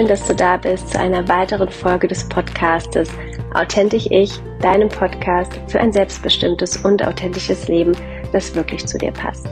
Schön, 0.00 0.08
dass 0.08 0.26
du 0.26 0.34
da 0.34 0.56
bist 0.56 0.88
zu 0.88 0.98
einer 0.98 1.28
weiteren 1.28 1.68
Folge 1.68 2.08
des 2.08 2.26
Podcastes 2.26 3.10
Authentisch 3.52 4.06
Ich, 4.08 4.32
deinem 4.62 4.88
Podcast 4.88 5.52
für 5.68 5.78
ein 5.78 5.92
selbstbestimmtes 5.92 6.78
und 6.78 7.06
authentisches 7.06 7.68
Leben, 7.68 7.92
das 8.32 8.54
wirklich 8.54 8.86
zu 8.86 8.96
dir 8.96 9.12
passt. 9.12 9.46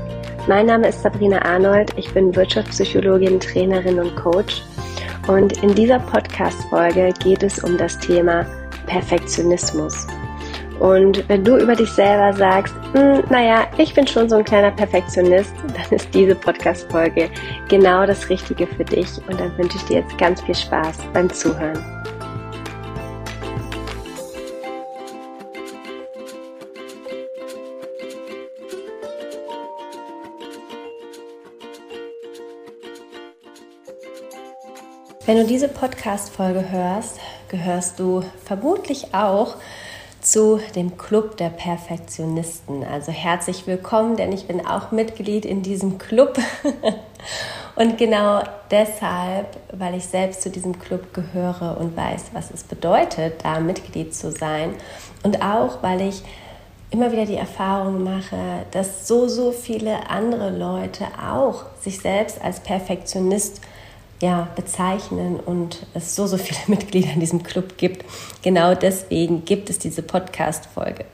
Mein 0.47 0.65
Name 0.65 0.89
ist 0.89 1.03
Sabrina 1.03 1.43
Arnold, 1.43 1.93
ich 1.99 2.15
bin 2.15 2.35
Wirtschaftspsychologin, 2.35 3.39
Trainerin 3.39 4.01
und 4.01 4.17
Coach 4.17 4.63
und 5.27 5.63
in 5.63 5.75
dieser 5.75 5.99
Podcast-Folge 5.99 7.13
geht 7.23 7.43
es 7.43 7.63
um 7.63 7.77
das 7.77 7.99
Thema 7.99 8.47
Perfektionismus. 8.87 10.07
Und 10.81 11.29
wenn 11.29 11.45
du 11.45 11.57
über 11.57 11.75
dich 11.75 11.91
selber 11.91 12.33
sagst, 12.33 12.75
hm, 12.93 13.25
naja, 13.31 13.67
ich 13.79 13.95
bin 13.95 14.07
schon 14.07 14.29
so 14.29 14.37
ein 14.37 14.45
kleiner 14.45 14.71
Perfektionist, 14.71 15.53
dann 15.75 15.97
ist 15.97 16.13
diese 16.15 16.35
Podcast-Folge 16.35 17.29
genau 17.69 18.07
das 18.07 18.29
Richtige 18.29 18.67
für 18.67 18.85
dich. 18.85 19.09
Und 19.29 19.41
dann 19.41 19.57
wünsche 19.59 19.77
ich 19.77 19.85
dir 19.85 19.99
jetzt 19.99 20.17
ganz 20.19 20.41
viel 20.43 20.55
Spaß 20.55 20.99
beim 21.13 21.29
Zuhören. 21.33 21.85
Wenn 35.27 35.37
du 35.37 35.45
diese 35.45 35.69
Podcast-Folge 35.69 36.71
hörst, 36.71 37.21
gehörst 37.49 37.99
du 37.99 38.23
vermutlich 38.47 39.13
auch 39.13 39.57
zu 40.31 40.61
dem 40.75 40.99
Club 40.99 41.39
der 41.39 41.49
Perfektionisten. 41.49 42.85
Also 42.85 43.13
herzlich 43.13 43.67
willkommen, 43.67 44.17
denn 44.17 44.31
ich 44.31 44.47
bin 44.47 44.67
auch 44.67 44.91
Mitglied 44.91 45.47
in 45.47 45.63
diesem 45.63 45.97
Club. 45.97 46.39
Und 47.77 47.97
genau 47.97 48.43
deshalb, 48.71 49.57
weil 49.73 49.95
ich 49.95 50.05
selbst 50.05 50.43
zu 50.43 50.51
diesem 50.51 50.79
Club 50.79 51.15
gehöre 51.15 51.77
und 51.79 51.97
weiß, 51.97 52.25
was 52.33 52.51
es 52.51 52.65
bedeutet, 52.65 53.45
da 53.45 53.61
Mitglied 53.61 54.13
zu 54.13 54.33
sein. 54.33 54.75
Und 55.23 55.43
auch, 55.43 55.81
weil 55.81 56.01
ich 56.01 56.25
immer 56.91 57.13
wieder 57.13 57.25
die 57.25 57.37
Erfahrung 57.37 58.03
mache, 58.03 58.67
dass 58.73 59.07
so, 59.07 59.29
so 59.29 59.53
viele 59.53 60.11
andere 60.11 60.51
Leute 60.51 61.05
auch 61.25 61.67
sich 61.81 62.01
selbst 62.01 62.43
als 62.43 62.59
Perfektionist 62.59 63.61
ja, 64.21 64.49
bezeichnen 64.57 65.39
und 65.39 65.87
es 65.95 66.17
so, 66.17 66.27
so 66.27 66.39
viele 66.39 66.59
Mitglieder 66.67 67.13
in 67.13 67.21
diesem 67.21 67.43
Club 67.43 67.77
gibt. 67.77 68.05
Genau 68.43 68.75
deswegen 68.75 69.45
gibt 69.45 69.71
es 69.71 69.79
diese 69.79 70.03
Podcast-Folge. 70.03 71.05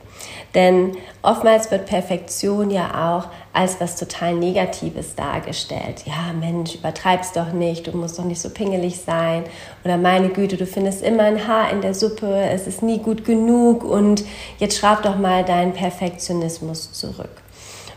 Denn 0.55 0.97
oftmals 1.23 1.71
wird 1.71 1.87
Perfektion 1.87 2.71
ja 2.71 3.17
auch 3.17 3.29
als 3.53 3.81
was 3.81 3.97
total 3.97 4.35
Negatives 4.35 5.17
dargestellt. 5.17 6.05
Ja, 6.07 6.33
Mensch, 6.39 6.77
übertreib's 6.77 7.33
doch 7.33 7.53
nicht, 7.53 7.87
du 7.87 7.97
musst 7.97 8.19
doch 8.19 8.25
nicht 8.25 8.41
so 8.41 8.51
pingelig 8.51 9.01
sein. 9.01 9.45
Oder 9.85 9.97
meine 9.97 10.29
Güte, 10.29 10.57
du 10.57 10.67
findest 10.67 11.03
immer 11.03 11.25
ein 11.25 11.47
Haar 11.47 11.71
in 11.71 11.81
der 11.81 11.95
Suppe, 11.95 12.33
es 12.51 12.67
ist 12.67 12.83
nie 12.83 12.99
gut 12.99 13.25
genug 13.25 13.85
und 13.85 14.25
jetzt 14.59 14.79
schraub 14.79 15.03
doch 15.03 15.19
mal 15.19 15.45
deinen 15.45 15.73
Perfektionismus 15.73 16.93
zurück. 16.93 17.43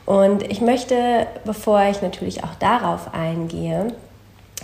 Und 0.05 0.50
ich 0.50 0.61
möchte, 0.61 1.28
bevor 1.45 1.83
ich 1.83 2.02
natürlich 2.02 2.44
auch 2.44 2.55
darauf 2.55 3.13
eingehe, 3.13 3.94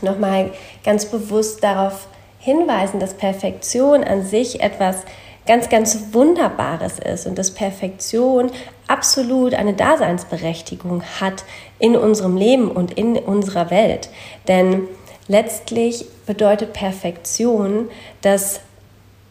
nochmal 0.04 0.52
ganz 0.84 1.06
bewusst 1.06 1.64
darauf 1.64 2.08
hinweisen, 2.40 3.00
dass 3.00 3.14
Perfektion 3.14 4.04
an 4.04 4.24
sich 4.24 4.62
etwas 4.62 4.98
ganz, 5.46 5.70
ganz 5.70 6.14
Wunderbares 6.14 7.00
ist 7.00 7.26
und 7.26 7.38
dass 7.38 7.52
Perfektion 7.52 8.52
absolut 8.88 9.54
eine 9.54 9.74
Daseinsberechtigung 9.74 11.04
hat 11.20 11.44
in 11.80 11.96
unserem 11.96 12.38
Leben 12.38 12.70
und 12.70 12.94
in 12.94 13.18
unserer 13.18 13.70
Welt. 13.70 14.10
Denn 14.48 14.84
letztlich 15.28 16.06
bedeutet 16.26 16.74
Perfektion, 16.74 17.90
dass 18.22 18.62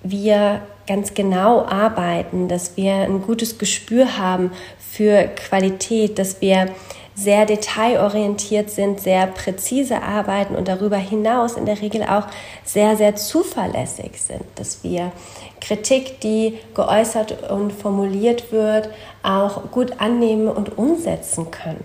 wir 0.03 0.63
ganz 0.87 1.15
genau 1.15 1.65
arbeiten, 1.65 2.49
dass 2.49 2.77
wir 2.77 2.95
ein 2.95 3.23
gutes 3.23 3.59
Gespür 3.59 4.19
haben 4.19 4.51
für 4.79 5.29
Qualität, 5.29 6.19
dass 6.19 6.41
wir 6.41 6.67
sehr 7.15 7.45
detailorientiert 7.47 8.71
sind, 8.71 9.01
sehr 9.01 9.27
präzise 9.27 10.03
arbeiten 10.03 10.55
und 10.55 10.69
darüber 10.69 10.97
hinaus 10.97 11.55
in 11.55 11.67
der 11.67 11.81
Regel 11.81 12.03
auch 12.03 12.27
sehr, 12.65 12.97
sehr 12.97 13.17
zuverlässig 13.17 14.21
sind, 14.21 14.45
dass 14.55 14.83
wir 14.83 15.13
Kritik, 15.61 16.21
die 16.21 16.59
geäußert 16.75 17.51
und 17.51 17.73
formuliert 17.73 18.51
wird, 18.51 18.89
auch 19.23 19.71
gut 19.71 20.01
annehmen 20.01 20.49
und 20.49 20.77
umsetzen 20.79 21.51
können. 21.51 21.85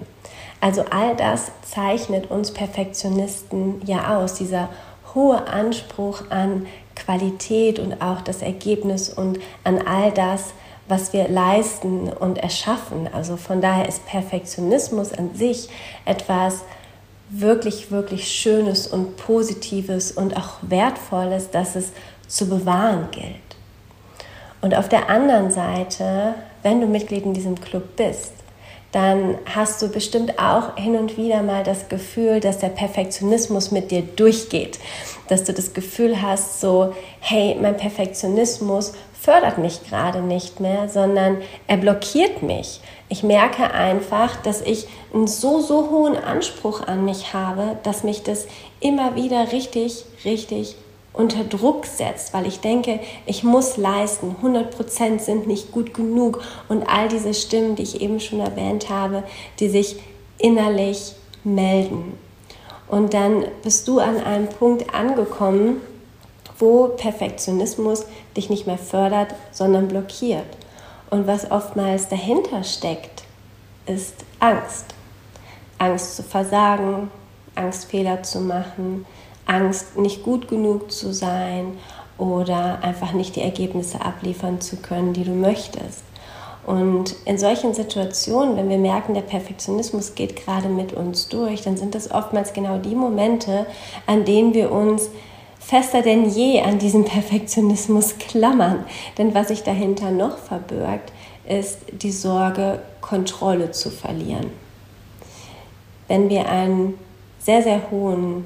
Also 0.60 0.84
all 0.90 1.16
das 1.16 1.52
zeichnet 1.62 2.32
uns 2.32 2.52
Perfektionisten 2.52 3.82
ja 3.86 4.18
aus, 4.18 4.34
dieser 4.34 4.70
hohe 5.14 5.48
Anspruch 5.48 6.24
an 6.30 6.66
Qualität 6.96 7.80
und 7.80 8.02
auch 8.02 8.22
das 8.22 8.42
Ergebnis 8.42 9.10
und 9.10 9.40
an 9.64 9.80
all 9.86 10.12
das, 10.12 10.54
was 10.88 11.14
wir 11.14 11.28
leisten 11.28 12.10
und 12.10 12.38
erschaffen. 12.38 13.10
Also 13.12 13.38
von 13.38 13.62
daher 13.62 13.88
ist 13.88 14.06
Perfektionismus 14.06 15.14
an 15.14 15.36
sich 15.36 15.70
etwas 16.06 16.64
wirklich, 17.30 17.92
wirklich 17.92 18.28
Schönes 18.28 18.88
und 18.88 19.18
Positives 19.18 20.12
und 20.12 20.38
auch 20.38 20.56
Wertvolles, 20.62 21.50
das 21.52 21.76
es 21.76 21.92
zu 22.28 22.48
bewahren 22.48 23.10
gilt. 23.12 23.36
Und 24.62 24.76
auf 24.76 24.90
der 24.90 25.10
anderen 25.10 25.52
Seite, 25.52 26.36
wenn 26.64 26.82
du 26.82 26.88
Mitglied 26.88 27.26
in 27.26 27.34
diesem 27.34 27.60
Club 27.60 27.96
bist, 27.96 28.34
dann 28.94 29.38
hast 29.46 29.82
du 29.82 29.90
bestimmt 29.90 30.40
auch 30.40 30.76
hin 30.78 30.96
und 30.96 31.18
wieder 31.18 31.44
mal 31.44 31.64
das 31.64 31.90
Gefühl, 31.90 32.40
dass 32.40 32.60
der 32.60 32.70
Perfektionismus 32.70 33.72
mit 33.72 33.92
dir 33.92 34.02
durchgeht. 34.02 34.80
Dass 35.28 35.44
du 35.44 35.54
das 35.54 35.74
Gefühl 35.74 36.22
hast, 36.22 36.62
so, 36.62 36.94
hey, 37.20 37.58
mein 37.62 37.76
Perfektionismus 37.76 38.94
fördert 39.20 39.58
mich 39.58 39.84
gerade 39.88 40.22
nicht 40.22 40.60
mehr, 40.60 40.90
sondern 40.90 41.38
er 41.68 41.78
blockiert 41.78 42.44
mich. 42.44 42.80
Ich 43.10 43.24
merke 43.24 43.72
einfach, 43.72 44.36
dass 44.38 44.62
ich 44.62 44.88
einen 45.14 45.28
so, 45.28 45.60
so 45.62 45.90
hohen 45.90 46.16
Anspruch 46.16 46.88
an 46.88 47.06
mich 47.06 47.34
habe, 47.34 47.78
dass 47.84 48.04
mich 48.04 48.24
das 48.24 48.48
immer 48.80 49.16
wieder 49.16 49.52
richtig, 49.52 50.06
richtig 50.24 50.76
unter 51.14 51.44
Druck 51.44 51.86
setzt, 51.86 52.34
weil 52.34 52.46
ich 52.46 52.60
denke, 52.60 53.00
ich 53.26 53.44
muss 53.44 53.78
leisten, 53.78 54.36
100% 54.44 55.20
sind 55.20 55.48
nicht 55.48 55.72
gut 55.72 55.94
genug 55.94 56.44
und 56.70 56.84
all 56.88 57.08
diese 57.08 57.34
Stimmen, 57.34 57.76
die 57.76 57.84
ich 57.84 58.02
eben 58.02 58.20
schon 58.20 58.40
erwähnt 58.40 58.90
habe, 58.90 59.24
die 59.60 59.70
sich 59.70 59.98
innerlich 60.38 61.14
melden. 61.44 62.18
Und 62.88 63.14
dann 63.14 63.46
bist 63.64 63.88
du 63.88 64.00
an 64.00 64.18
einem 64.18 64.48
Punkt 64.48 64.94
angekommen, 64.94 65.82
wo 66.60 66.88
Perfektionismus 66.90 68.06
dich 68.36 68.50
nicht 68.50 68.68
mehr 68.68 68.78
fördert, 68.78 69.34
sondern 69.52 69.88
blockiert. 69.88 70.46
Und 71.10 71.28
was 71.28 71.50
oftmals 71.52 72.10
dahinter 72.10 72.64
steckt, 72.64 73.24
ist 73.86 74.16
Angst. 74.40 74.86
Angst 75.78 76.16
zu 76.16 76.24
versagen, 76.24 77.10
Angst 77.56 77.86
Fehler 77.86 78.24
zu 78.24 78.40
machen, 78.40 79.06
Angst 79.46 79.98
nicht 79.98 80.24
gut 80.24 80.48
genug 80.48 80.92
zu 80.92 81.14
sein 81.14 81.78
oder 82.18 82.80
einfach 82.82 83.14
nicht 83.14 83.36
die 83.36 83.42
Ergebnisse 83.42 84.02
abliefern 84.02 84.60
zu 84.60 84.78
können, 84.78 85.14
die 85.14 85.24
du 85.24 85.32
möchtest. 85.32 86.04
Und 86.66 87.16
in 87.24 87.38
solchen 87.38 87.74
Situationen, 87.74 88.58
wenn 88.58 88.68
wir 88.68 88.78
merken, 88.78 89.14
der 89.14 89.22
Perfektionismus 89.22 90.16
geht 90.16 90.36
gerade 90.36 90.68
mit 90.68 90.92
uns 90.92 91.30
durch, 91.30 91.62
dann 91.62 91.78
sind 91.78 91.96
das 91.96 92.12
oftmals 92.12 92.52
genau 92.52 92.78
die 92.78 92.96
Momente, 92.96 93.66
an 94.06 94.26
denen 94.26 94.54
wir 94.54 94.72
uns 94.72 95.10
fester 95.60 96.02
denn 96.02 96.30
je 96.30 96.62
an 96.62 96.80
diesem 96.80 97.06
Perfektionismus 97.06 98.18
klammern. 98.18 98.86
Denn 99.18 99.34
was 99.34 99.50
sich 99.50 99.64
dahinter 99.64 100.12
noch 100.12 100.38
verbirgt, 100.38 101.12
ist 101.48 101.80
die 101.92 102.12
Sorge, 102.12 102.82
Kontrolle 103.02 103.72
zu 103.72 103.90
verlieren. 103.90 104.52
Wenn 106.08 106.30
wir 106.30 106.50
einen 106.50 106.96
sehr, 107.40 107.62
sehr 107.64 107.90
hohen 107.92 108.46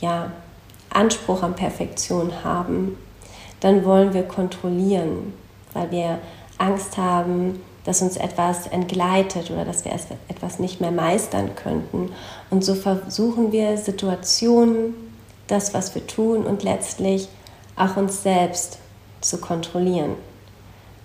ja, 0.00 0.32
Anspruch 0.90 1.42
an 1.42 1.54
Perfektion 1.54 2.44
haben, 2.44 2.96
dann 3.60 3.84
wollen 3.84 4.14
wir 4.14 4.22
kontrollieren, 4.22 5.32
weil 5.72 5.90
wir 5.90 6.18
Angst 6.58 6.96
haben, 6.96 7.60
dass 7.84 8.02
uns 8.02 8.16
etwas 8.16 8.66
entgleitet 8.66 9.50
oder 9.50 9.64
dass 9.64 9.84
wir 9.84 9.92
etwas 10.28 10.58
nicht 10.58 10.80
mehr 10.80 10.90
meistern 10.90 11.54
könnten. 11.54 12.10
Und 12.50 12.64
so 12.64 12.74
versuchen 12.74 13.50
wir 13.50 13.76
Situationen 13.78 14.94
das, 15.48 15.74
was 15.74 15.94
wir 15.94 16.06
tun 16.06 16.46
und 16.46 16.62
letztlich 16.62 17.28
auch 17.76 17.96
uns 17.96 18.22
selbst 18.22 18.78
zu 19.20 19.38
kontrollieren. 19.38 20.14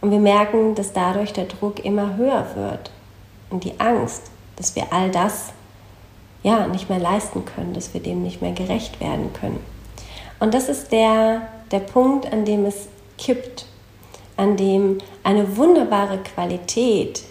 Und 0.02 0.12
wir 0.12 0.20
merken, 0.20 0.76
dass 0.76 0.94
dadurch 0.94 1.34
der 1.34 1.46
Druck 1.46 1.84
immer 1.84 2.18
höher 2.18 2.46
wird 2.56 2.92
und 3.50 3.64
die 3.64 3.80
Angst, 3.80 4.24
dass 4.58 4.76
wir 4.76 4.92
all 4.92 5.10
das 5.10 5.54
ja 6.44 6.68
nicht 6.68 6.90
mehr 6.90 7.00
leisten 7.00 7.46
können, 7.46 7.74
dass 7.74 7.94
wir 7.94 8.02
dem 8.02 8.22
nicht 8.22 8.42
mehr 8.42 8.52
gerecht 8.52 9.00
werden 9.00 9.32
können. 9.34 9.60
Und 10.40 10.54
das 10.54 10.68
ist 10.68 10.92
der, 10.92 11.48
der 11.72 11.80
Punkt, 11.80 12.32
an 12.32 12.44
dem 12.44 12.66
es 12.66 12.88
kippt, 13.18 13.66
an 14.36 14.58
dem 14.58 14.98
eine 15.24 15.56
wunderbare 15.56 16.18
Qualität 16.18 17.24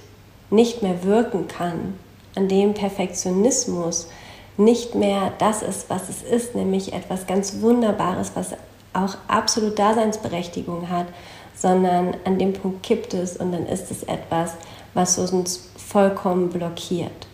nicht 0.50 0.82
mehr 0.82 1.02
wirken 1.04 1.48
kann, 1.48 1.98
an 2.34 2.48
dem 2.48 2.72
Perfektionismus 2.74 4.08
nicht 4.56 4.94
mehr 4.94 5.32
das 5.38 5.62
ist, 5.62 5.88
was 5.88 6.08
es 6.08 6.22
ist, 6.22 6.54
nämlich 6.54 6.93
etwas 6.93 7.26
ganz 7.26 7.60
Wunderbares, 7.60 8.32
was 8.34 8.52
auch 8.93 9.16
absolut 9.28 9.78
Daseinsberechtigung 9.78 10.90
hat, 10.90 11.06
sondern 11.54 12.16
an 12.25 12.38
dem 12.38 12.52
Punkt 12.52 12.82
kippt 12.82 13.14
es 13.14 13.37
und 13.37 13.52
dann 13.52 13.66
ist 13.66 13.90
es 13.90 14.02
etwas, 14.02 14.54
was 14.94 15.19
uns 15.19 15.70
vollkommen 15.76 16.50
blockiert. 16.50 17.26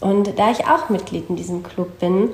Und 0.00 0.38
da 0.38 0.50
ich 0.50 0.66
auch 0.66 0.90
Mitglied 0.90 1.30
in 1.30 1.36
diesem 1.36 1.62
Club 1.62 1.98
bin, 1.98 2.30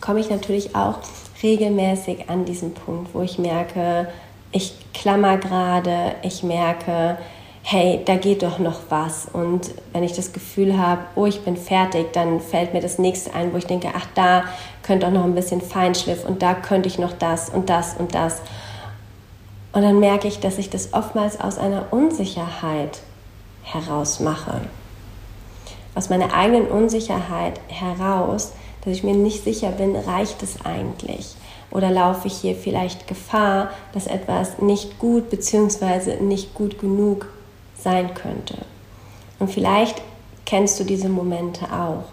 komme 0.00 0.20
ich 0.20 0.30
natürlich 0.30 0.74
auch 0.74 0.98
regelmäßig 1.42 2.30
an 2.30 2.44
diesen 2.44 2.72
Punkt, 2.72 3.14
wo 3.14 3.20
ich 3.20 3.38
merke, 3.38 4.08
ich 4.52 4.74
klammer 4.94 5.36
gerade, 5.36 6.14
ich 6.22 6.42
merke, 6.42 7.18
hey, 7.66 8.02
da 8.04 8.16
geht 8.16 8.42
doch 8.42 8.58
noch 8.58 8.80
was. 8.90 9.26
Und 9.32 9.70
wenn 9.94 10.04
ich 10.04 10.12
das 10.12 10.34
Gefühl 10.34 10.78
habe, 10.78 11.00
oh, 11.16 11.24
ich 11.24 11.40
bin 11.40 11.56
fertig, 11.56 12.12
dann 12.12 12.40
fällt 12.40 12.74
mir 12.74 12.80
das 12.80 12.98
nächste 12.98 13.32
ein, 13.32 13.54
wo 13.54 13.56
ich 13.56 13.66
denke, 13.66 13.88
ach, 13.96 14.06
da 14.14 14.44
könnte 14.82 15.06
auch 15.06 15.10
noch 15.10 15.24
ein 15.24 15.34
bisschen 15.34 15.62
Feinschliff 15.62 16.26
und 16.26 16.42
da 16.42 16.52
könnte 16.52 16.88
ich 16.88 16.98
noch 16.98 17.12
das 17.12 17.48
und 17.48 17.70
das 17.70 17.96
und 17.98 18.14
das. 18.14 18.42
Und 19.72 19.80
dann 19.80 19.98
merke 19.98 20.28
ich, 20.28 20.40
dass 20.40 20.58
ich 20.58 20.68
das 20.68 20.92
oftmals 20.92 21.40
aus 21.40 21.56
einer 21.56 21.86
Unsicherheit 21.90 23.00
heraus 23.62 24.20
mache. 24.20 24.60
Aus 25.94 26.10
meiner 26.10 26.34
eigenen 26.34 26.66
Unsicherheit 26.66 27.58
heraus, 27.68 28.52
dass 28.84 28.92
ich 28.92 29.04
mir 29.04 29.14
nicht 29.14 29.42
sicher 29.42 29.70
bin, 29.70 29.96
reicht 29.96 30.42
es 30.42 30.66
eigentlich? 30.66 31.34
Oder 31.70 31.90
laufe 31.90 32.28
ich 32.28 32.34
hier 32.34 32.54
vielleicht 32.54 33.08
Gefahr, 33.08 33.70
dass 33.94 34.06
etwas 34.06 34.58
nicht 34.58 34.98
gut 34.98 35.30
bzw. 35.30 36.20
nicht 36.20 36.52
gut 36.54 36.78
genug 36.78 37.26
sein 37.74 38.14
könnte? 38.14 38.58
Und 39.38 39.50
vielleicht 39.50 40.02
kennst 40.44 40.78
du 40.78 40.84
diese 40.84 41.08
Momente 41.08 41.66
auch. 41.72 42.04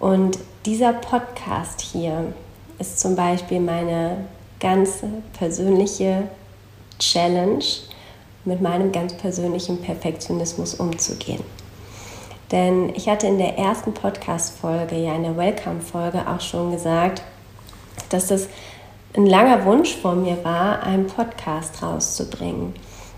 Und 0.00 0.38
dieser 0.64 0.92
Podcast 0.92 1.80
hier 1.80 2.32
ist 2.78 3.00
zum 3.00 3.16
Beispiel 3.16 3.60
meine 3.60 4.26
ganz 4.60 5.02
persönliche 5.38 6.28
Challenge, 6.98 7.64
mit 8.46 8.62
meinem 8.62 8.92
ganz 8.92 9.12
persönlichen 9.14 9.82
Perfektionismus 9.82 10.74
umzugehen. 10.74 11.42
Denn 12.52 12.94
ich 12.94 13.08
hatte 13.08 13.26
in 13.26 13.38
der 13.38 13.58
ersten 13.58 13.92
Podcast-Folge, 13.92 14.96
ja 14.96 15.16
in 15.16 15.24
der 15.24 15.36
Welcome-Folge 15.36 16.26
auch 16.28 16.40
schon 16.40 16.70
gesagt, 16.70 17.22
dass 18.08 18.28
das 18.28 18.48
ein 19.16 19.26
langer 19.26 19.64
Wunsch 19.64 19.96
von 19.96 20.22
mir 20.22 20.42
war, 20.44 20.82
einen 20.84 21.08
Podcast 21.08 21.82
rauszubringen. 21.82 22.74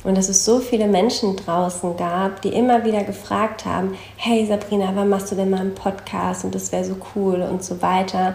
Und 0.09 0.17
dass 0.17 0.31
es 0.31 0.47
so 0.47 0.61
viele 0.61 0.87
Menschen 0.87 1.37
draußen 1.37 1.99
gab, 1.99 2.41
die 2.41 2.49
immer 2.49 2.83
wieder 2.83 3.05
gefragt 3.05 3.67
haben, 3.67 3.95
hey 4.17 4.47
Sabrina, 4.47 4.91
wann 4.95 5.11
machst 5.11 5.31
du 5.31 5.35
denn 5.35 5.51
mal 5.51 5.61
einen 5.61 5.75
Podcast? 5.75 6.47
Und 6.47 6.55
das 6.55 6.73
wäre 6.73 6.83
so 6.83 6.97
cool 7.15 7.43
und 7.43 7.63
so 7.63 7.83
weiter. 7.83 8.33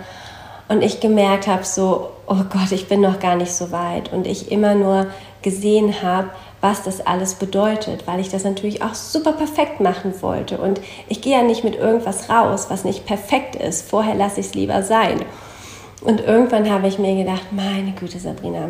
Und 0.69 0.83
ich 0.83 0.99
gemerkt 0.99 1.47
habe 1.47 1.63
so, 1.63 2.11
oh 2.27 2.43
Gott, 2.47 2.71
ich 2.71 2.87
bin 2.87 3.01
noch 3.01 3.19
gar 3.19 3.35
nicht 3.35 3.51
so 3.51 3.71
weit. 3.71 4.13
Und 4.13 4.27
ich 4.27 4.51
immer 4.51 4.75
nur 4.75 5.07
gesehen 5.41 6.03
habe, 6.03 6.29
was 6.61 6.83
das 6.83 7.03
alles 7.07 7.33
bedeutet, 7.33 8.05
weil 8.05 8.19
ich 8.19 8.29
das 8.29 8.43
natürlich 8.43 8.83
auch 8.83 8.93
super 8.93 9.31
perfekt 9.31 9.79
machen 9.79 10.13
wollte. 10.21 10.59
Und 10.59 10.79
ich 11.09 11.23
gehe 11.23 11.35
ja 11.35 11.41
nicht 11.41 11.63
mit 11.63 11.73
irgendwas 11.75 12.29
raus, 12.29 12.67
was 12.69 12.83
nicht 12.83 13.07
perfekt 13.07 13.55
ist. 13.55 13.89
Vorher 13.89 14.13
lasse 14.13 14.41
ich 14.41 14.45
es 14.45 14.53
lieber 14.53 14.83
sein. 14.83 15.25
Und 16.01 16.21
irgendwann 16.21 16.69
habe 16.69 16.87
ich 16.87 16.99
mir 16.99 17.15
gedacht, 17.15 17.51
meine 17.51 17.93
Güte, 17.93 18.19
Sabrina, 18.19 18.67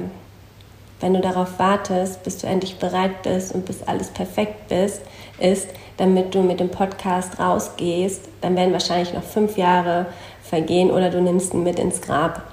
wenn 1.03 1.13
du 1.13 1.19
darauf 1.19 1.59
wartest, 1.59 2.23
bis 2.23 2.37
du 2.37 2.47
endlich 2.47 2.77
bereit 2.77 3.23
bist 3.23 3.53
und 3.53 3.65
bis 3.65 3.83
alles 3.83 4.07
perfekt 4.07 4.69
bist, 4.69 5.01
ist, 5.37 5.67
damit 5.97 6.33
du 6.33 6.41
mit 6.41 6.61
dem 6.61 6.69
Podcast 6.69 7.41
rausgehst, 7.41 8.21
dann 8.39 8.55
werden 8.55 8.71
wahrscheinlich 8.71 9.13
noch 9.13 9.21
fünf 9.21 9.57
Jahre 9.57 10.05
vergehen 10.41 10.89
oder 10.89 11.09
du 11.09 11.21
nimmst 11.21 11.53
ihn 11.53 11.63
mit 11.63 11.77
ins 11.77 11.99
Grab. 11.99 12.43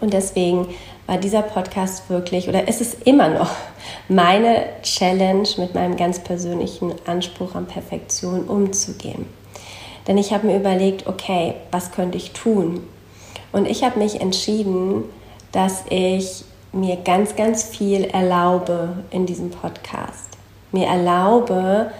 Und 0.00 0.14
deswegen 0.14 0.68
war 1.06 1.18
dieser 1.18 1.42
Podcast 1.42 2.08
wirklich, 2.08 2.48
oder 2.48 2.66
ist 2.66 2.80
es 2.80 2.94
immer 2.94 3.28
noch, 3.28 3.50
meine 4.08 4.64
Challenge 4.82 5.46
mit 5.58 5.74
meinem 5.74 5.98
ganz 5.98 6.20
persönlichen 6.20 6.94
Anspruch 7.06 7.54
an 7.54 7.66
Perfektion 7.66 8.44
umzugehen. 8.44 9.26
Denn 10.08 10.16
ich 10.16 10.32
habe 10.32 10.46
mir 10.46 10.56
überlegt, 10.56 11.06
okay, 11.08 11.52
was 11.72 11.92
könnte 11.92 12.16
ich 12.16 12.32
tun? 12.32 12.80
Und 13.52 13.68
ich 13.68 13.84
habe 13.84 13.98
mich 13.98 14.22
entschieden, 14.22 15.04
dass 15.52 15.84
ich 15.90 16.44
mir 16.72 16.96
ganz, 16.96 17.36
ganz 17.36 17.64
viel 17.64 18.04
erlaube 18.04 19.04
in 19.10 19.26
diesem 19.26 19.50
Podcast. 19.50 20.36
Mir 20.72 20.86
erlaube, 20.86 21.90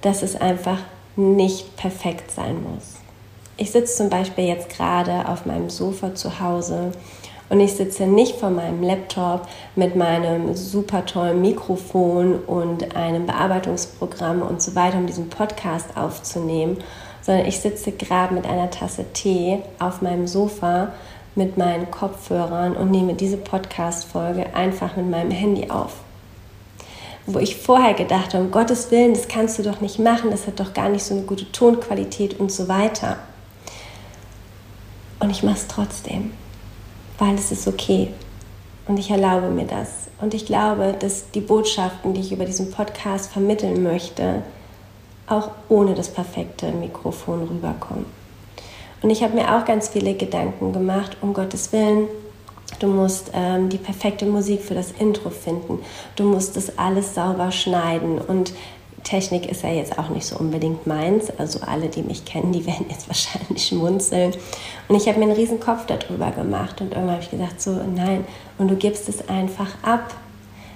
dass 0.00 0.22
es 0.22 0.40
einfach 0.40 0.78
nicht 1.16 1.76
perfekt 1.76 2.30
sein 2.30 2.62
muss. 2.62 2.96
Ich 3.56 3.70
sitze 3.70 3.96
zum 3.96 4.10
Beispiel 4.10 4.44
jetzt 4.44 4.68
gerade 4.68 5.28
auf 5.28 5.46
meinem 5.46 5.70
Sofa 5.70 6.14
zu 6.14 6.40
Hause 6.40 6.92
und 7.48 7.60
ich 7.60 7.74
sitze 7.74 8.06
nicht 8.06 8.36
vor 8.36 8.50
meinem 8.50 8.82
Laptop 8.82 9.48
mit 9.76 9.96
meinem 9.96 10.54
super 10.54 11.06
tollen 11.06 11.40
Mikrofon 11.40 12.34
und 12.40 12.96
einem 12.96 13.26
Bearbeitungsprogramm 13.26 14.42
und 14.42 14.60
so 14.60 14.74
weiter, 14.74 14.98
um 14.98 15.06
diesen 15.06 15.30
Podcast 15.30 15.96
aufzunehmen, 15.96 16.78
sondern 17.22 17.46
ich 17.46 17.60
sitze 17.60 17.92
gerade 17.92 18.34
mit 18.34 18.46
einer 18.46 18.70
Tasse 18.70 19.04
Tee 19.12 19.60
auf 19.78 20.02
meinem 20.02 20.26
Sofa 20.26 20.92
mit 21.36 21.56
meinen 21.58 21.90
Kopfhörern 21.90 22.74
und 22.76 22.90
nehme 22.90 23.14
diese 23.14 23.36
Podcast-Folge 23.36 24.54
einfach 24.54 24.96
mit 24.96 25.08
meinem 25.10 25.30
Handy 25.30 25.70
auf. 25.70 25.92
Wo 27.26 27.38
ich 27.38 27.56
vorher 27.56 27.94
gedacht 27.94 28.34
habe, 28.34 28.44
um 28.44 28.50
Gottes 28.50 28.90
Willen, 28.90 29.12
das 29.12 29.28
kannst 29.28 29.58
du 29.58 29.62
doch 29.62 29.80
nicht 29.80 29.98
machen, 29.98 30.30
das 30.30 30.46
hat 30.46 30.58
doch 30.58 30.72
gar 30.72 30.88
nicht 30.88 31.04
so 31.04 31.14
eine 31.14 31.24
gute 31.24 31.50
Tonqualität 31.52 32.40
und 32.40 32.50
so 32.50 32.68
weiter. 32.68 33.18
Und 35.20 35.30
ich 35.30 35.42
mache 35.42 35.56
es 35.56 35.66
trotzdem, 35.66 36.32
weil 37.18 37.34
es 37.34 37.52
ist 37.52 37.68
okay. 37.68 38.12
Und 38.86 38.98
ich 38.98 39.10
erlaube 39.10 39.48
mir 39.48 39.66
das. 39.66 40.08
Und 40.20 40.32
ich 40.32 40.46
glaube, 40.46 40.94
dass 40.98 41.30
die 41.32 41.40
Botschaften, 41.40 42.14
die 42.14 42.20
ich 42.20 42.32
über 42.32 42.44
diesen 42.44 42.70
Podcast 42.70 43.32
vermitteln 43.32 43.82
möchte, 43.82 44.42
auch 45.26 45.50
ohne 45.68 45.94
das 45.94 46.08
perfekte 46.08 46.70
Mikrofon 46.70 47.42
rüberkommen. 47.42 48.06
Und 49.06 49.12
ich 49.12 49.22
habe 49.22 49.36
mir 49.36 49.56
auch 49.56 49.64
ganz 49.64 49.90
viele 49.90 50.14
Gedanken 50.14 50.72
gemacht, 50.72 51.16
um 51.20 51.32
Gottes 51.32 51.72
Willen. 51.72 52.08
Du 52.80 52.88
musst 52.88 53.30
ähm, 53.34 53.68
die 53.68 53.78
perfekte 53.78 54.26
Musik 54.26 54.62
für 54.62 54.74
das 54.74 54.90
Intro 54.98 55.30
finden. 55.30 55.78
Du 56.16 56.24
musst 56.24 56.56
das 56.56 56.76
alles 56.76 57.14
sauber 57.14 57.52
schneiden. 57.52 58.18
Und 58.18 58.52
Technik 59.04 59.48
ist 59.48 59.62
ja 59.62 59.68
jetzt 59.68 59.96
auch 59.96 60.08
nicht 60.08 60.26
so 60.26 60.36
unbedingt 60.36 60.88
meins. 60.88 61.30
Also 61.38 61.60
alle, 61.60 61.88
die 61.88 62.02
mich 62.02 62.24
kennen, 62.24 62.50
die 62.50 62.66
werden 62.66 62.86
jetzt 62.90 63.06
wahrscheinlich 63.06 63.64
schmunzeln. 63.64 64.34
Und 64.88 64.96
ich 64.96 65.06
habe 65.06 65.20
mir 65.20 65.26
einen 65.26 65.36
riesen 65.36 65.60
Kopf 65.60 65.86
darüber 65.86 66.32
gemacht 66.32 66.80
und 66.80 66.88
irgendwann 66.88 67.12
habe 67.12 67.22
ich 67.22 67.30
gesagt, 67.30 67.62
so 67.62 67.70
nein, 67.70 68.24
und 68.58 68.66
du 68.66 68.74
gibst 68.74 69.08
es 69.08 69.28
einfach 69.28 69.70
ab. 69.82 70.16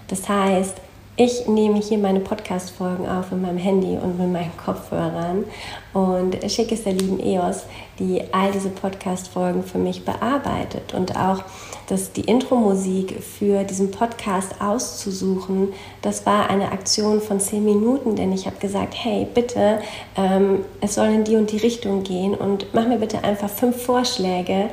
Das 0.06 0.28
heißt, 0.28 0.76
ich 1.22 1.46
nehme 1.46 1.78
hier 1.80 1.98
meine 1.98 2.20
Podcast-Folgen 2.20 3.06
auf 3.06 3.30
mit 3.30 3.42
meinem 3.42 3.58
Handy 3.58 3.98
und 3.98 4.18
mit 4.18 4.32
meinen 4.32 4.56
Kopfhörern 4.56 5.44
und 5.92 6.38
schicke 6.50 6.74
es 6.74 6.84
der 6.84 6.94
lieben 6.94 7.20
EOS, 7.20 7.64
die 7.98 8.22
all 8.32 8.50
diese 8.52 8.70
Podcast-Folgen 8.70 9.62
für 9.62 9.76
mich 9.76 10.06
bearbeitet 10.06 10.94
und 10.94 11.14
auch 11.16 11.44
dass 11.88 12.12
die 12.12 12.22
Intro-Musik 12.22 13.22
für 13.22 13.64
diesen 13.64 13.90
Podcast 13.90 14.62
auszusuchen, 14.62 15.74
das 16.00 16.24
war 16.24 16.48
eine 16.48 16.72
Aktion 16.72 17.20
von 17.20 17.38
zehn 17.38 17.66
Minuten, 17.66 18.16
denn 18.16 18.32
ich 18.32 18.46
habe 18.46 18.56
gesagt, 18.56 18.94
hey, 18.96 19.26
bitte, 19.34 19.80
ähm, 20.16 20.60
es 20.80 20.94
soll 20.94 21.08
in 21.08 21.24
die 21.24 21.36
und 21.36 21.52
die 21.52 21.58
Richtung 21.58 22.02
gehen 22.02 22.34
und 22.34 22.72
mach 22.72 22.86
mir 22.88 22.96
bitte 22.96 23.22
einfach 23.24 23.50
fünf 23.50 23.82
Vorschläge 23.82 24.70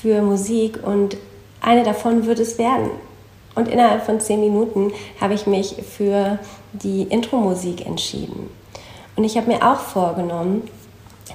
für 0.00 0.22
Musik 0.22 0.78
und 0.80 1.16
eine 1.60 1.82
davon 1.82 2.26
wird 2.26 2.38
es 2.38 2.56
werden. 2.56 2.88
Und 3.58 3.66
innerhalb 3.66 4.04
von 4.04 4.20
zehn 4.20 4.38
Minuten 4.38 4.92
habe 5.20 5.34
ich 5.34 5.48
mich 5.48 5.74
für 5.82 6.38
die 6.72 7.02
Intro-Musik 7.02 7.84
entschieden. 7.84 8.48
Und 9.16 9.24
ich 9.24 9.36
habe 9.36 9.48
mir 9.48 9.68
auch 9.68 9.80
vorgenommen, 9.80 10.62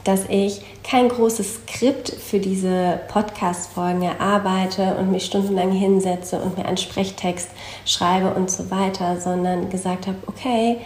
dass 0.05 0.21
ich 0.29 0.61
kein 0.85 1.09
großes 1.09 1.55
Skript 1.55 2.09
für 2.11 2.39
diese 2.39 3.01
Podcast-Folgen 3.09 4.03
erarbeite 4.03 4.95
und 4.97 5.11
mich 5.11 5.25
stundenlang 5.25 5.73
hinsetze 5.73 6.39
und 6.39 6.57
mir 6.57 6.65
einen 6.65 6.77
Sprechtext 6.77 7.49
schreibe 7.85 8.33
und 8.33 8.49
so 8.49 8.71
weiter, 8.71 9.19
sondern 9.19 9.69
gesagt 9.69 10.07
habe, 10.07 10.17
okay, 10.25 10.77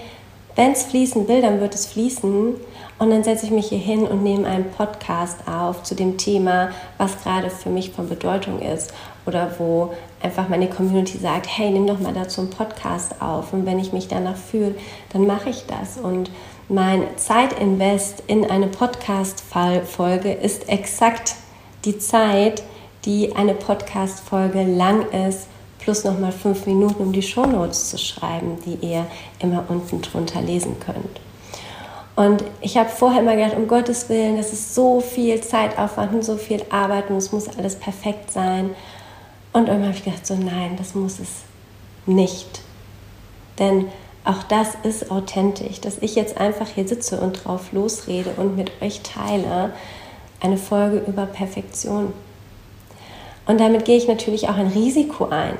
wenn 0.55 0.71
es 0.71 0.85
fließen 0.85 1.27
will, 1.27 1.43
dann 1.43 1.61
wird 1.61 1.75
es 1.75 1.85
fließen. 1.85 2.55
Und 2.97 3.11
dann 3.11 3.23
setze 3.23 3.45
ich 3.45 3.51
mich 3.51 3.67
hier 3.67 3.77
hin 3.77 4.07
und 4.07 4.23
nehme 4.23 4.47
einen 4.47 4.71
Podcast 4.71 5.37
auf 5.47 5.83
zu 5.83 5.93
dem 5.93 6.17
Thema, 6.17 6.69
was 6.97 7.21
gerade 7.21 7.51
für 7.51 7.69
mich 7.69 7.91
von 7.91 8.09
Bedeutung 8.09 8.59
ist. 8.59 8.91
Oder 9.27 9.51
wo 9.59 9.93
einfach 10.27 10.49
meine 10.49 10.67
Community 10.67 11.17
sagt, 11.17 11.47
hey, 11.49 11.71
nimm 11.71 11.87
doch 11.87 11.99
mal 11.99 12.13
dazu 12.13 12.41
einen 12.41 12.49
Podcast 12.49 13.21
auf. 13.21 13.53
Und 13.53 13.65
wenn 13.65 13.79
ich 13.79 13.93
mich 13.93 14.07
danach 14.07 14.35
fühle, 14.35 14.75
dann 15.13 15.25
mache 15.25 15.49
ich 15.49 15.65
das. 15.65 15.97
Und 15.97 16.29
mein 16.69 17.03
Zeitinvest 17.15 18.23
in 18.27 18.49
eine 18.49 18.67
Podcast-Folge 18.67 20.33
ist 20.33 20.67
exakt 20.69 21.35
die 21.85 21.97
Zeit, 21.97 22.61
die 23.05 23.35
eine 23.35 23.53
Podcast-Folge 23.53 24.63
lang 24.63 25.09
ist 25.11 25.47
plus 25.79 26.03
nochmal 26.03 26.33
fünf 26.33 26.65
Minuten, 26.65 27.01
um 27.01 27.13
die 27.13 27.21
Shownotes 27.21 27.91
zu 27.91 27.97
schreiben, 27.97 28.57
die 28.65 28.85
ihr 28.85 29.05
immer 29.39 29.63
unten 29.69 30.01
drunter 30.01 30.41
lesen 30.41 30.75
könnt. 30.81 31.21
Und 32.17 32.43
ich 32.59 32.75
habe 32.77 32.89
vorher 32.89 33.21
immer 33.21 33.35
gedacht, 33.35 33.55
um 33.55 33.67
Gottes 33.67 34.09
Willen, 34.09 34.35
das 34.35 34.51
ist 34.51 34.75
so 34.75 34.99
viel 34.99 35.39
Zeitaufwand 35.39 36.13
und 36.13 36.23
so 36.25 36.35
viel 36.35 36.63
Arbeit 36.71 37.09
und 37.09 37.15
es 37.15 37.31
muss 37.31 37.47
alles 37.57 37.75
perfekt 37.75 38.31
sein. 38.31 38.71
Und 39.57 39.69
irgendwann 39.69 39.87
habe 39.87 39.97
ich 39.97 40.03
gedacht, 40.03 40.27
so 40.27 40.35
nein, 40.35 40.75
das 40.77 40.93
muss 40.93 41.17
es 41.17 41.29
nicht. 42.05 42.61
Denn 43.57 43.87
auch 44.23 44.43
das 44.43 44.75
ist 44.83 45.09
authentisch, 45.09 45.81
dass 45.81 45.97
ich 45.97 46.13
jetzt 46.13 46.37
einfach 46.37 46.67
hier 46.67 46.87
sitze 46.87 47.19
und 47.19 47.43
drauf 47.43 47.71
losrede 47.71 48.29
und 48.37 48.55
mit 48.55 48.71
euch 48.83 49.01
teile 49.01 49.73
eine 50.41 50.57
Folge 50.57 51.03
über 51.07 51.25
Perfektion. 51.25 52.13
Und 53.47 53.59
damit 53.59 53.85
gehe 53.85 53.97
ich 53.97 54.07
natürlich 54.07 54.47
auch 54.47 54.57
ein 54.57 54.67
Risiko 54.67 55.25
ein. 55.29 55.57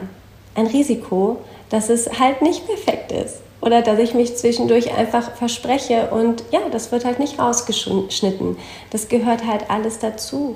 Ein 0.54 0.68
Risiko, 0.68 1.38
dass 1.72 1.90
es 1.90 2.20
halt 2.20 2.44
nicht 2.44 2.68
perfekt 2.68 3.12
ist. 3.12 3.38
Oder 3.62 3.82
dass 3.82 3.98
ich 3.98 4.14
mich 4.14 4.38
zwischendurch 4.38 4.94
einfach 4.94 5.32
verspreche 5.32 6.12
und 6.12 6.44
ja, 6.52 6.60
das 6.72 6.92
wird 6.92 7.04
halt 7.04 7.18
nicht 7.18 7.40
rausgeschnitten. 7.40 8.58
Das 8.92 9.08
gehört 9.08 9.48
halt 9.48 9.72
alles 9.72 9.98
dazu. 9.98 10.56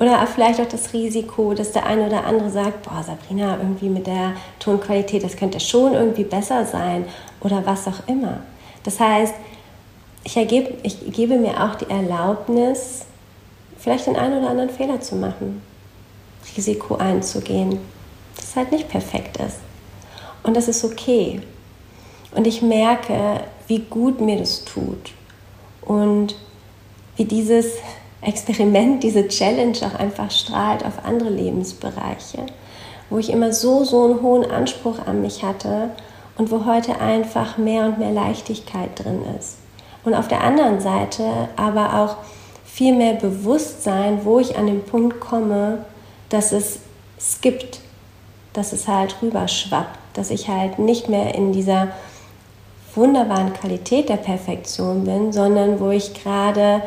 Oder 0.00 0.26
vielleicht 0.26 0.58
auch 0.62 0.68
das 0.68 0.94
Risiko, 0.94 1.52
dass 1.52 1.72
der 1.72 1.84
eine 1.84 2.06
oder 2.06 2.24
andere 2.24 2.48
sagt, 2.50 2.82
boah, 2.82 3.02
Sabrina, 3.02 3.58
irgendwie 3.58 3.90
mit 3.90 4.06
der 4.06 4.32
Tonqualität, 4.58 5.22
das 5.22 5.36
könnte 5.36 5.60
schon 5.60 5.92
irgendwie 5.92 6.24
besser 6.24 6.64
sein 6.64 7.04
oder 7.40 7.64
was 7.66 7.86
auch 7.86 8.08
immer. 8.08 8.40
Das 8.82 8.98
heißt, 8.98 9.34
ich, 10.24 10.38
ergebe, 10.38 10.72
ich 10.82 11.12
gebe 11.12 11.36
mir 11.36 11.62
auch 11.62 11.74
die 11.74 11.90
Erlaubnis, 11.90 13.04
vielleicht 13.76 14.06
den 14.06 14.16
einen 14.16 14.38
oder 14.38 14.48
anderen 14.48 14.70
Fehler 14.70 15.02
zu 15.02 15.16
machen, 15.16 15.60
Risiko 16.56 16.96
einzugehen, 16.96 17.78
das 18.36 18.56
halt 18.56 18.72
nicht 18.72 18.88
perfekt 18.88 19.36
ist. 19.36 19.58
Und 20.42 20.56
das 20.56 20.68
ist 20.68 20.82
okay. 20.82 21.42
Und 22.34 22.46
ich 22.46 22.62
merke, 22.62 23.42
wie 23.66 23.80
gut 23.80 24.18
mir 24.22 24.38
das 24.38 24.64
tut 24.64 25.12
und 25.82 26.36
wie 27.16 27.26
dieses 27.26 27.66
Experiment, 28.22 29.02
diese 29.02 29.28
Challenge 29.28 29.76
auch 29.82 29.98
einfach 29.98 30.30
strahlt 30.30 30.84
auf 30.84 31.04
andere 31.04 31.30
Lebensbereiche, 31.30 32.46
wo 33.08 33.18
ich 33.18 33.30
immer 33.30 33.52
so, 33.52 33.84
so 33.84 34.04
einen 34.04 34.22
hohen 34.22 34.50
Anspruch 34.50 35.06
an 35.06 35.22
mich 35.22 35.42
hatte 35.42 35.90
und 36.36 36.50
wo 36.50 36.66
heute 36.66 37.00
einfach 37.00 37.56
mehr 37.58 37.86
und 37.86 37.98
mehr 37.98 38.12
Leichtigkeit 38.12 38.90
drin 38.94 39.22
ist. 39.38 39.56
Und 40.04 40.14
auf 40.14 40.28
der 40.28 40.42
anderen 40.42 40.80
Seite 40.80 41.24
aber 41.56 42.00
auch 42.00 42.16
viel 42.64 42.94
mehr 42.94 43.14
Bewusstsein, 43.14 44.24
wo 44.24 44.38
ich 44.38 44.56
an 44.56 44.66
den 44.66 44.84
Punkt 44.84 45.20
komme, 45.20 45.84
dass 46.28 46.52
es 46.52 46.80
skippt, 47.18 47.80
dass 48.52 48.72
es 48.72 48.88
halt 48.88 49.16
rüberschwappt, 49.20 49.98
dass 50.14 50.30
ich 50.30 50.48
halt 50.48 50.78
nicht 50.78 51.08
mehr 51.08 51.34
in 51.34 51.52
dieser 51.52 51.88
wunderbaren 52.94 53.52
Qualität 53.52 54.08
der 54.08 54.16
Perfektion 54.16 55.04
bin, 55.04 55.32
sondern 55.32 55.78
wo 55.80 55.90
ich 55.90 56.14
gerade 56.14 56.82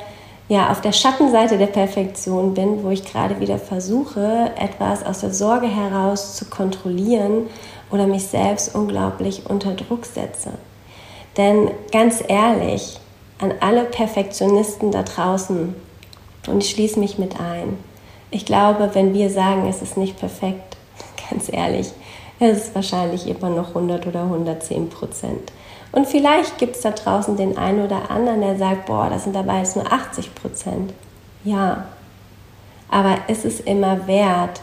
ja, 0.49 0.71
auf 0.71 0.81
der 0.81 0.91
Schattenseite 0.91 1.57
der 1.57 1.67
Perfektion 1.67 2.53
bin, 2.53 2.83
wo 2.83 2.89
ich 2.89 3.05
gerade 3.05 3.39
wieder 3.39 3.57
versuche, 3.57 4.51
etwas 4.57 5.05
aus 5.05 5.19
der 5.19 5.33
Sorge 5.33 5.67
heraus 5.67 6.35
zu 6.35 6.45
kontrollieren 6.45 7.47
oder 7.91 8.07
mich 8.07 8.27
selbst 8.27 8.75
unglaublich 8.75 9.43
unter 9.49 9.73
Druck 9.73 10.05
setze. 10.05 10.51
Denn 11.37 11.71
ganz 11.91 12.23
ehrlich, 12.27 12.99
an 13.39 13.53
alle 13.61 13.85
Perfektionisten 13.85 14.91
da 14.91 15.03
draußen, 15.03 15.75
und 16.47 16.63
ich 16.63 16.71
schließe 16.71 16.99
mich 16.99 17.17
mit 17.17 17.39
ein, 17.39 17.77
ich 18.29 18.45
glaube, 18.45 18.89
wenn 18.93 19.13
wir 19.13 19.29
sagen, 19.29 19.67
es 19.67 19.81
ist 19.81 19.95
nicht 19.95 20.19
perfekt, 20.19 20.77
ganz 21.29 21.51
ehrlich, 21.51 21.91
es 22.39 22.57
ist 22.57 22.75
wahrscheinlich 22.75 23.27
immer 23.27 23.49
noch 23.49 23.69
100 23.69 24.07
oder 24.07 24.23
110 24.23 24.89
Prozent. 24.89 25.51
Und 25.93 26.07
vielleicht 26.07 26.57
gibt 26.57 26.75
es 26.75 26.81
da 26.81 26.91
draußen 26.91 27.37
den 27.37 27.57
einen 27.57 27.85
oder 27.85 28.09
anderen, 28.09 28.41
der 28.41 28.57
sagt, 28.57 28.87
boah, 28.87 29.09
das 29.09 29.23
sind 29.23 29.35
dabei 29.35 29.59
jetzt 29.59 29.75
nur 29.75 29.91
80 29.91 30.35
Prozent. 30.35 30.93
Ja, 31.45 31.85
aber 32.89 33.19
es 33.27 33.45
ist 33.45 33.61
immer 33.61 34.07
wert, 34.07 34.59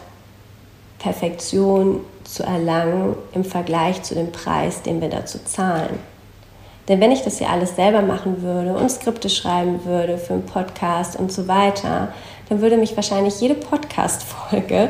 Perfektion 0.99 2.01
zu 2.25 2.43
erlangen 2.43 3.15
im 3.33 3.43
Vergleich 3.43 4.03
zu 4.03 4.13
dem 4.13 4.31
Preis, 4.31 4.83
den 4.83 5.01
wir 5.01 5.09
dazu 5.09 5.39
zahlen. 5.43 5.99
Denn 6.87 6.99
wenn 6.99 7.11
ich 7.11 7.23
das 7.23 7.37
hier 7.37 7.49
alles 7.49 7.75
selber 7.77 8.01
machen 8.01 8.41
würde 8.41 8.73
und 8.73 8.89
Skripte 8.89 9.29
schreiben 9.29 9.85
würde 9.85 10.17
für 10.17 10.33
einen 10.33 10.45
Podcast 10.45 11.17
und 11.17 11.31
so 11.31 11.47
weiter, 11.47 12.09
dann 12.49 12.61
würde 12.61 12.75
mich 12.75 12.95
wahrscheinlich 12.97 13.39
jede 13.39 13.55
Podcast-Folge 13.55 14.89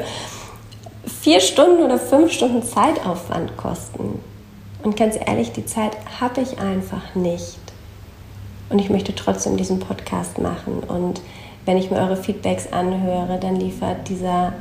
vier 1.06 1.40
Stunden 1.40 1.84
oder 1.84 2.00
fünf 2.00 2.32
Stunden 2.32 2.64
Zeitaufwand 2.64 3.56
kosten. 3.58 4.20
Und 4.84 4.98
ganz 4.98 5.16
ehrlich, 5.16 5.52
die 5.52 5.66
Zeit 5.66 5.96
habe 6.20 6.42
ich 6.42 6.60
einfach 6.60 7.16
nicht. 7.16 7.60
Und 8.70 8.80
ich 8.80 8.90
möchte 8.90 9.14
trotzdem 9.14 9.58
diesen 9.58 9.80
Podcast 9.80 10.40
machen. 10.40 10.80
Und 10.88 11.22
wenn 11.66 11.78
ich 11.78 11.92
mir 11.92 11.98
eure 11.98 12.18
Feedbacks 12.18 12.72
anhöre, 12.72 13.38
dann 13.40 13.58
liefert 13.58 14.08
dieser 14.10 14.54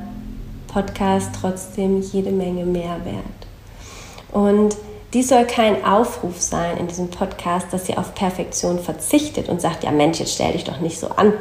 Podcast 0.66 1.30
trotzdem 1.40 2.02
jede 2.02 2.30
Menge 2.30 2.64
Mehrwert. 2.64 3.24
Und 4.32 4.76
dies 5.12 5.28
soll 5.28 5.44
kein 5.44 5.84
Aufruf 5.84 6.40
sein 6.40 6.76
in 6.76 6.86
diesem 6.86 7.08
Podcast, 7.08 7.66
dass 7.72 7.88
ihr 7.88 7.98
auf 7.98 8.14
Perfektion 8.14 8.78
verzichtet 8.78 9.48
und 9.48 9.60
sagt, 9.60 9.82
ja 9.84 9.90
Mensch, 9.90 10.20
jetzt 10.20 10.34
stell 10.34 10.52
dich 10.52 10.64
doch 10.64 10.80
nicht 10.80 11.00
so 11.00 11.08
an 11.08 11.32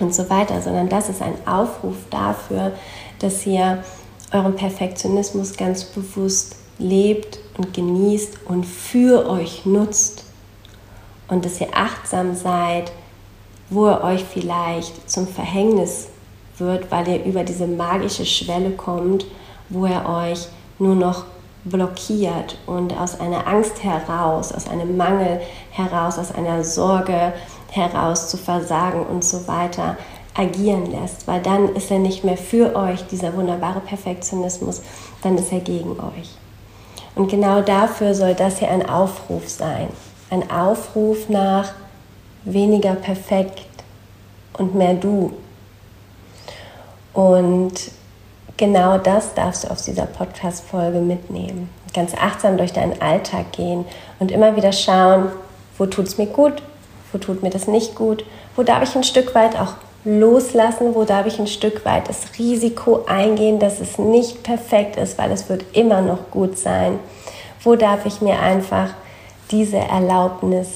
und 0.00 0.14
so 0.14 0.28
weiter, 0.28 0.60
sondern 0.60 0.88
das 0.88 1.08
ist 1.08 1.22
ein 1.22 1.34
Aufruf 1.46 1.96
dafür, 2.10 2.72
dass 3.20 3.46
ihr 3.46 3.84
euren 4.32 4.56
Perfektionismus 4.56 5.56
ganz 5.56 5.84
bewusst 5.84 6.56
lebt 6.78 7.38
und 7.56 7.74
genießt 7.74 8.38
und 8.46 8.64
für 8.64 9.28
euch 9.28 9.64
nutzt 9.66 10.24
und 11.28 11.44
dass 11.44 11.60
ihr 11.60 11.68
achtsam 11.72 12.34
seid, 12.34 12.92
wo 13.70 13.86
er 13.86 14.04
euch 14.04 14.24
vielleicht 14.24 15.10
zum 15.10 15.26
Verhängnis 15.26 16.08
wird, 16.58 16.90
weil 16.90 17.08
ihr 17.08 17.24
über 17.24 17.44
diese 17.44 17.66
magische 17.66 18.24
Schwelle 18.24 18.70
kommt, 18.70 19.26
wo 19.68 19.86
er 19.86 20.08
euch 20.08 20.48
nur 20.78 20.94
noch 20.94 21.24
blockiert 21.64 22.58
und 22.66 22.96
aus 22.96 23.18
einer 23.18 23.46
Angst 23.46 23.82
heraus, 23.82 24.52
aus 24.52 24.68
einem 24.68 24.96
Mangel 24.96 25.40
heraus, 25.70 26.18
aus 26.18 26.32
einer 26.32 26.62
Sorge 26.62 27.32
heraus 27.70 28.28
zu 28.28 28.36
versagen 28.36 29.04
und 29.04 29.24
so 29.24 29.48
weiter 29.48 29.96
agieren 30.34 30.86
lässt, 30.86 31.26
weil 31.26 31.42
dann 31.42 31.74
ist 31.74 31.90
er 31.90 31.98
nicht 31.98 32.22
mehr 32.22 32.36
für 32.36 32.76
euch, 32.76 33.06
dieser 33.06 33.34
wunderbare 33.34 33.80
Perfektionismus, 33.80 34.82
dann 35.22 35.36
ist 35.38 35.50
er 35.50 35.60
gegen 35.60 35.92
euch. 35.92 36.36
Und 37.16 37.28
genau 37.28 37.62
dafür 37.62 38.14
soll 38.14 38.34
das 38.34 38.58
hier 38.58 38.70
ein 38.70 38.88
Aufruf 38.88 39.48
sein. 39.48 39.88
Ein 40.30 40.48
Aufruf 40.50 41.28
nach 41.28 41.72
weniger 42.44 42.94
perfekt 42.94 43.66
und 44.52 44.74
mehr 44.74 44.94
du. 44.94 45.32
Und 47.14 47.72
genau 48.58 48.98
das 48.98 49.32
darfst 49.32 49.64
du 49.64 49.70
aus 49.70 49.84
dieser 49.84 50.04
Podcast-Folge 50.04 50.98
mitnehmen. 50.98 51.70
Ganz 51.94 52.12
achtsam 52.14 52.58
durch 52.58 52.74
deinen 52.74 53.00
Alltag 53.00 53.50
gehen 53.52 53.86
und 54.18 54.30
immer 54.30 54.54
wieder 54.54 54.72
schauen, 54.72 55.30
wo 55.78 55.86
tut 55.86 56.06
es 56.06 56.18
mir 56.18 56.26
gut, 56.26 56.62
wo 57.12 57.18
tut 57.18 57.42
mir 57.42 57.50
das 57.50 57.66
nicht 57.66 57.94
gut, 57.94 58.26
wo 58.56 58.62
darf 58.62 58.82
ich 58.82 58.94
ein 58.94 59.04
Stück 59.04 59.34
weit 59.34 59.58
auch 59.58 59.72
loslassen, 60.06 60.94
wo 60.94 61.04
darf 61.04 61.26
ich 61.26 61.38
ein 61.38 61.48
Stück 61.48 61.84
weit 61.84 62.08
das 62.08 62.38
Risiko 62.38 63.04
eingehen, 63.06 63.58
dass 63.58 63.80
es 63.80 63.98
nicht 63.98 64.44
perfekt 64.44 64.96
ist, 64.96 65.18
weil 65.18 65.32
es 65.32 65.48
wird 65.48 65.64
immer 65.76 66.00
noch 66.00 66.30
gut 66.30 66.56
sein. 66.56 67.00
Wo 67.62 67.74
darf 67.74 68.06
ich 68.06 68.20
mir 68.20 68.38
einfach 68.38 68.90
diese 69.50 69.78
Erlaubnis 69.78 70.68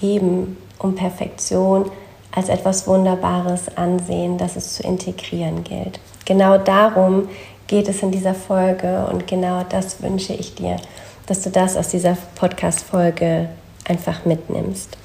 geben, 0.00 0.56
um 0.78 0.94
Perfektion 0.94 1.90
als 2.30 2.48
etwas 2.48 2.86
Wunderbares 2.86 3.76
ansehen, 3.76 4.38
das 4.38 4.56
es 4.56 4.74
zu 4.74 4.82
integrieren 4.84 5.64
gilt. 5.64 6.00
Genau 6.24 6.56
darum 6.56 7.28
geht 7.66 7.88
es 7.88 8.02
in 8.02 8.10
dieser 8.10 8.34
Folge 8.34 9.06
und 9.10 9.26
genau 9.26 9.64
das 9.68 10.02
wünsche 10.02 10.32
ich 10.32 10.54
dir, 10.54 10.76
dass 11.26 11.42
du 11.42 11.50
das 11.50 11.76
aus 11.76 11.88
dieser 11.88 12.16
Podcast-Folge 12.36 13.48
einfach 13.88 14.24
mitnimmst. 14.24 14.96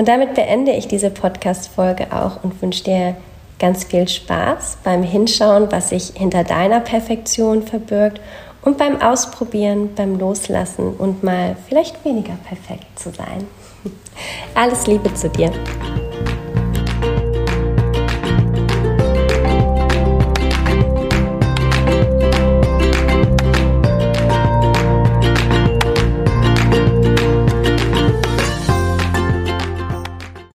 Und 0.00 0.08
damit 0.08 0.32
beende 0.32 0.72
ich 0.72 0.88
diese 0.88 1.10
Podcast-Folge 1.10 2.06
auch 2.10 2.42
und 2.42 2.62
wünsche 2.62 2.84
dir 2.84 3.16
ganz 3.58 3.84
viel 3.84 4.08
Spaß 4.08 4.78
beim 4.82 5.02
Hinschauen, 5.02 5.70
was 5.70 5.90
sich 5.90 6.12
hinter 6.14 6.42
deiner 6.42 6.80
Perfektion 6.80 7.62
verbirgt 7.62 8.18
und 8.62 8.78
beim 8.78 9.02
Ausprobieren, 9.02 9.94
beim 9.94 10.18
Loslassen 10.18 10.94
und 10.94 11.22
mal 11.22 11.54
vielleicht 11.68 12.02
weniger 12.02 12.38
perfekt 12.48 12.98
zu 12.98 13.10
sein. 13.10 13.46
Alles 14.54 14.86
Liebe 14.86 15.12
zu 15.12 15.28
dir. 15.28 15.52